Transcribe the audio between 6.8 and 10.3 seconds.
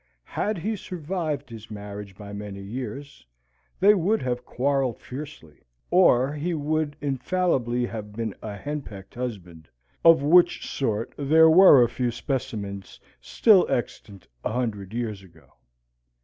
infallibly have been a henpecked husband, of